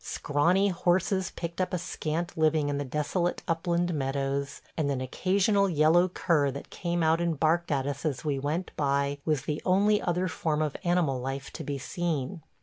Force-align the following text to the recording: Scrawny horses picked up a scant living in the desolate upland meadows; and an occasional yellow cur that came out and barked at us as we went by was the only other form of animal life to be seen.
Scrawny 0.03 0.69
horses 0.69 1.29
picked 1.29 1.61
up 1.61 1.75
a 1.75 1.77
scant 1.77 2.35
living 2.35 2.69
in 2.69 2.79
the 2.79 2.83
desolate 2.83 3.43
upland 3.47 3.93
meadows; 3.93 4.59
and 4.75 4.89
an 4.89 4.99
occasional 4.99 5.69
yellow 5.69 6.07
cur 6.09 6.49
that 6.49 6.71
came 6.71 7.03
out 7.03 7.21
and 7.21 7.39
barked 7.39 7.71
at 7.71 7.85
us 7.85 8.03
as 8.03 8.25
we 8.25 8.39
went 8.39 8.71
by 8.75 9.19
was 9.25 9.43
the 9.43 9.61
only 9.63 10.01
other 10.01 10.27
form 10.27 10.63
of 10.63 10.75
animal 10.83 11.19
life 11.21 11.51
to 11.53 11.63
be 11.63 11.77
seen. 11.77 12.41